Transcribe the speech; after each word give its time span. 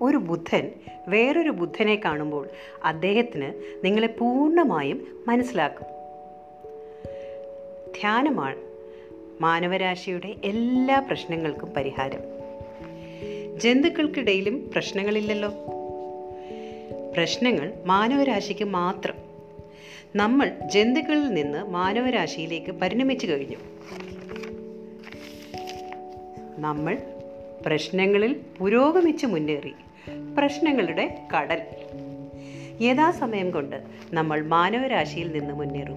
ഒരു 0.00 0.16
ബുദ്ധൻ 0.16 0.70
വേറൊരു 1.08 1.50
ബുദ്ധനെ 1.50 2.00
കാണുമ്പോൾ 2.04 2.48
അദ്ദേഹത്തിന് 2.84 3.52
നിങ്ങളെ 3.84 4.06
പൂർണമായും 4.06 5.24
മനസ്സിലാക്കും. 5.28 5.86
ധ്യാനമാണ് 8.00 8.56
മാനവരാശിയുടെ 9.40 10.34
എല്ലാ 10.44 10.98
പ്രശ്നങ്ങൾക്കും 11.00 11.68
പരിഹാരം. 11.68 12.20
ജന്തുക്കൾക്കിടയിലും 13.60 14.70
പ്രശ്നങ്ങളില്ലല്ലോ. 14.72 15.52
പ്രശ്നങ്ങൾ 17.14 17.72
മാനവരാശിക്ക് 17.84 18.64
മാത്രം. 18.64 19.14
നമ്മൾ 20.16 20.52
ജന്തുക്കളിൽ 20.66 21.28
നിന്ന് 21.28 21.64
മാനവരാശിയിലേക്ക് 21.64 22.72
പരിണമിച്ചു 22.72 23.26
കഴിഞ്ഞു. 23.26 23.56
നമ്മൾ 26.58 26.98
പ്രശ്നങ്ങളിൽ 27.66 28.40
പുരോഗമിച്ച് 28.58 29.26
മുന്നേറി. 29.26 29.74
പ്രശ്നങ്ങളുടെ 30.38 31.18
കടൽ. 31.36 31.62
യഥാസമയം 32.80 33.50
കൊണ്ട് 33.50 33.76
നമ്മൾ 34.12 34.46
മാനവരാശിയിൽ 34.46 35.40
നിന്ന് 35.40 35.54
മുന്നേറും. 35.54 35.96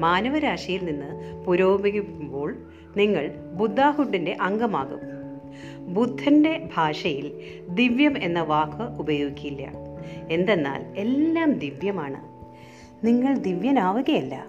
മാനവരാശിയിൽ 0.00 0.84
നിന്ന് 0.84 1.42
പുരോഗമിക്കുമ്പോൾ 1.44 2.56
നിങ്ങൾ 2.96 3.34
ബുദ്ധാഹുഡിന്റെ 3.56 4.36
അംഗമാകും. 4.40 5.00
ബുദ്ധന്റെ 5.94 6.68
ഭാഷയിൽ 6.76 7.32
ദിവ്യം 7.68 8.22
എന്ന 8.22 8.42
വാക്ക് 8.42 9.00
ഉപയോഗിക്കില്ല. 9.00 9.70
എന്തെന്നാൽ 10.30 10.84
എല്ലാം 10.96 11.52
ദിവ്യമാണ്. 11.52 12.34
നിങ്ങൾ 13.06 13.38
ദിവ്യനാവുകയല്ല 13.38 14.46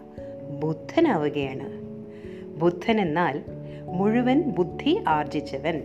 ബുദ്ധനാവുകയാണ്. 0.60 1.86
ബുദ്ധൻ 2.60 3.02
എന്നാൽ 3.02 3.44
മുഴുവൻ 3.86 4.42
ബുദ്ധി 4.42 5.04
ആർജിച്ചവൻ. 5.08 5.82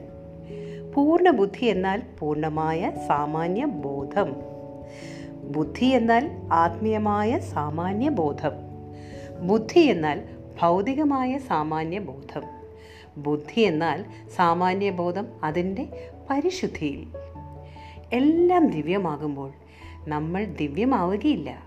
പൂർണ 0.95 1.31
ബുദ്ധി 1.31 1.67
എന്നാൽ 1.67 2.03
പൂർണമായ 2.19 2.93
സാമാന്യ 3.09 3.65
ബോധം. 3.65 4.37
ബുദ്ധി 5.53 5.87
എന്നാൽ 5.87 6.31
ആത്മീയമായ 6.53 7.39
സാമാന്യ 7.39 8.09
ബോധം. 8.09 8.53
ബുദ്ധി 9.47 9.81
എന്നാൽ 9.81 10.23
ഭൗതികമായ 10.63 11.39
സാമാന്യ 11.39 11.99
ബോധം. 11.99 12.43
ബുദ്ധി 13.17 13.61
എന്നാൽ 13.61 14.05
സാമാന്യ 14.37 14.91
ബോധം 14.91 15.27
അതിന്റെ 15.43 16.11
പരിശുദ്ധിയിൽ. 16.31 17.07
എല്ലാം 18.13 18.67
ദിവ്യമാകുമ്പോൾ 18.67 19.53
നമ്മൾ 20.09 20.45
ദിവ്യമാവുകയില്ല. 20.45 21.59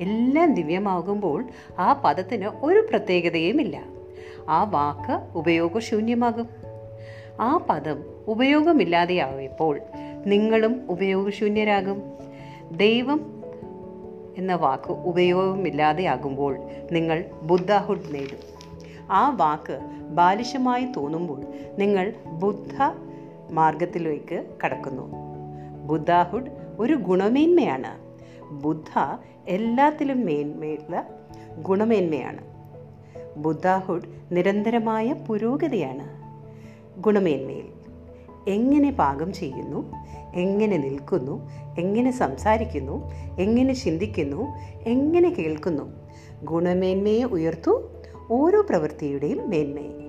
എല്ലാം 0.00 0.54
ദിവ്യമാകുമ്പോൾ 0.54 1.44
ആ 1.78 2.02
പദത്തിന് 2.04 2.46
ഒരു 2.62 2.86
പ്രത്യേകതയുമില്ല. 2.90 3.82
ആ 4.48 4.64
വാക്ക് 4.64 5.38
ഉപയോഗശൂന്യമാകും. 5.38 6.67
ആ 7.40 7.66
പദം 7.70 8.04
ഉപയോഗമില്ലാതെയാവുമ്പോൾ 8.26 9.80
നിങ്ങളും 10.26 10.86
ഉപയോഗശൂന്യരാകും. 10.88 12.02
ദൈവം 12.72 13.42
എന്ന 14.36 14.54
വാക്ക് 14.54 14.92
ഉപയോഗമില്ലാതെയാകുമ്പോൾ 14.92 16.58
നിങ്ങൾ 16.92 17.24
ബുദ്ധഹുഡ് 17.42 18.14
നേടും. 18.14 18.58
ആ 19.10 19.30
വാക്ക് 19.30 19.80
ബാലിശമായി 20.08 20.84
തോന്നുമ്പോൾ 20.84 21.42
നിങ്ങൾ 21.78 22.12
ബുദ്ധ 22.26 22.76
മാർഗത്തിലേക്ക് 23.50 24.44
കടക്കുന്നു. 24.64 25.12
ബുദ്ധാഹുഡ് 25.86 26.50
ഒരു 26.78 26.94
ഗുണമേന്മയാണ്. 26.94 28.18
ബുദ്ധ 28.50 28.98
എല്ലാത്തിലും 29.48 30.26
മേന്മയുള്ള 30.26 31.06
ഗുണമേന്മയാണ്. 31.62 32.42
ബുദ്ധാഹുഡ് 33.36 34.02
നിരന്തരമായ 34.32 35.12
പുരോഗതിയാണ്. 35.12 36.27
ഗുണമേന്മയിൽ. 36.98 37.64
എങ്ങനെ 38.48 38.90
പാകം 38.90 39.32
ചെയ്യുന്നു? 39.32 39.92
എങ്ങനെ 40.34 40.76
നിൽക്കുന്നു? 40.76 41.50
എങ്ങനെ 41.78 42.10
സംസാരിക്കുന്നു? 42.10 43.10
എങ്ങനെ 43.38 43.74
ചിന്തിക്കുന്നു? 43.74 44.54
എങ്ങനെ 44.86 45.30
കേൾക്കുന്നു? 45.30 45.92
ഗുണമേന്മയെ 46.44 47.24
ഉയർത്തു. 47.24 47.90
ഓരോ 48.30 48.60
പ്രവൃത്തിയുടെയും 48.60 49.50
മേന്മയെ. 49.50 50.07